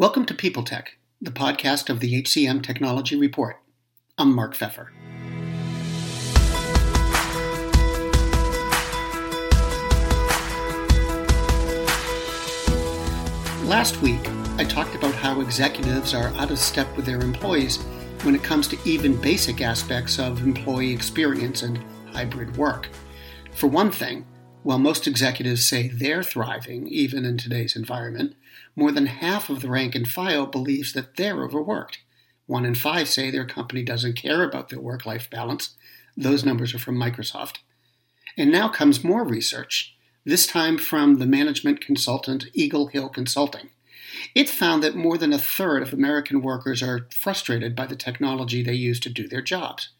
[0.00, 3.60] Welcome to People Tech, the podcast of the HCM Technology Report.
[4.16, 4.88] I'm Mark Feffer.
[13.68, 14.26] Last week,
[14.56, 17.76] I talked about how executives are out of step with their employees
[18.22, 21.78] when it comes to even basic aspects of employee experience and
[22.14, 22.88] hybrid work.
[23.52, 24.24] For one thing,
[24.62, 28.34] while most executives say they're thriving, even in today's environment,
[28.76, 32.00] more than half of the rank and file believes that they're overworked.
[32.46, 35.76] One in five say their company doesn't care about their work life balance.
[36.16, 37.58] Those numbers are from Microsoft.
[38.36, 43.70] And now comes more research, this time from the management consultant Eagle Hill Consulting.
[44.34, 48.62] It found that more than a third of American workers are frustrated by the technology
[48.62, 49.90] they use to do their jobs.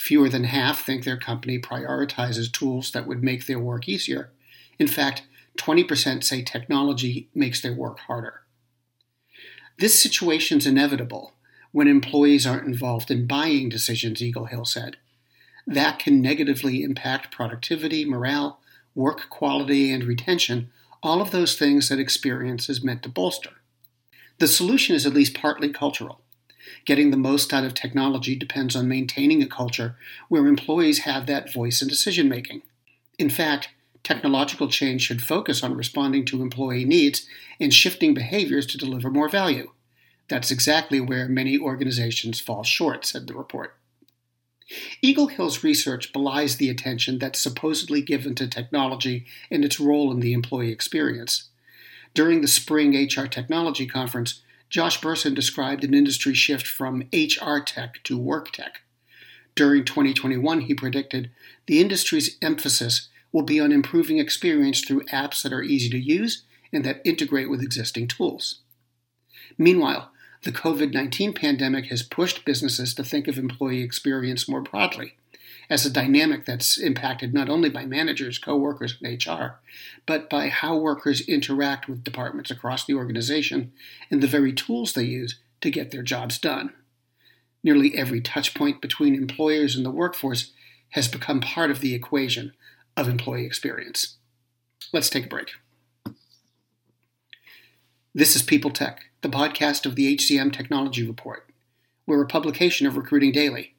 [0.00, 4.30] Fewer than half think their company prioritizes tools that would make their work easier.
[4.78, 5.24] In fact,
[5.58, 8.40] 20% say technology makes their work harder.
[9.78, 11.34] This situation's inevitable
[11.70, 14.96] when employees aren't involved in buying decisions, Eagle Hill said.
[15.66, 18.58] That can negatively impact productivity, morale,
[18.94, 20.70] work quality, and retention,
[21.02, 23.60] all of those things that experience is meant to bolster.
[24.38, 26.22] The solution is at least partly cultural.
[26.84, 29.96] Getting the most out of technology depends on maintaining a culture
[30.28, 32.62] where employees have that voice in decision making.
[33.18, 33.70] In fact,
[34.02, 37.26] technological change should focus on responding to employee needs
[37.58, 39.70] and shifting behaviors to deliver more value.
[40.28, 43.76] That's exactly where many organizations fall short, said the report.
[45.02, 50.20] Eagle Hill's research belies the attention that's supposedly given to technology and its role in
[50.20, 51.48] the employee experience.
[52.14, 58.02] During the spring HR Technology Conference, Josh Bersin described an industry shift from HR tech
[58.04, 58.82] to work tech.
[59.56, 61.30] During 2021, he predicted
[61.66, 66.44] the industry's emphasis will be on improving experience through apps that are easy to use
[66.72, 68.60] and that integrate with existing tools.
[69.58, 70.12] Meanwhile,
[70.44, 75.16] the COVID 19 pandemic has pushed businesses to think of employee experience more broadly
[75.70, 79.60] as a dynamic that's impacted not only by managers, coworkers, and HR,
[80.04, 83.72] but by how workers interact with departments across the organization
[84.10, 86.72] and the very tools they use to get their jobs done.
[87.62, 90.52] Nearly every touchpoint between employers and the workforce
[90.90, 92.52] has become part of the equation
[92.96, 94.16] of employee experience.
[94.92, 95.50] Let's take a break.
[98.12, 101.46] This is People Tech, the podcast of the HCM Technology Report.
[102.06, 103.76] We're a publication of Recruiting Daily.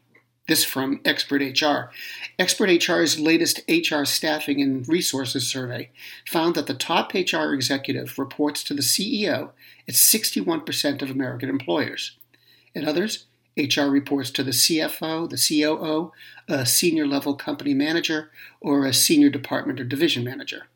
[0.48, 1.90] This from XpertHR.
[2.38, 5.90] Expert HR's latest HR staffing and resources survey
[6.28, 9.52] found that the top HR executive reports to the CEO
[9.88, 12.18] at 61% of American employers.
[12.76, 13.28] At others,
[13.58, 16.12] HR reports to the CFO, the COO,
[16.48, 20.68] a senior level company manager, or a senior department or division manager.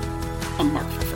[0.59, 1.13] I'm Mark Feffer.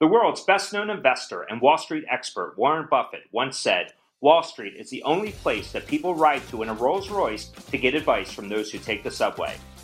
[0.00, 4.74] The world's best known investor and Wall Street expert Warren Buffett once said, Wall Street
[4.76, 8.32] is the only place that people ride to in a Rolls Royce to get advice
[8.32, 9.56] from those who take the subway.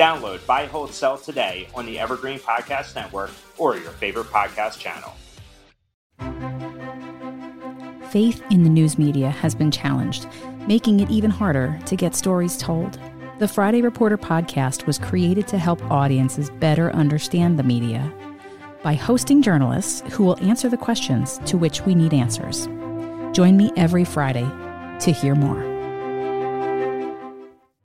[0.00, 5.12] Download Buy, Hold, Sell today on the Evergreen Podcast Network or your favorite podcast channel.
[8.08, 10.26] Faith in the news media has been challenged,
[10.66, 12.98] making it even harder to get stories told.
[13.40, 18.10] The Friday Reporter podcast was created to help audiences better understand the media
[18.82, 22.68] by hosting journalists who will answer the questions to which we need answers.
[23.36, 24.48] Join me every Friday
[25.00, 25.69] to hear more.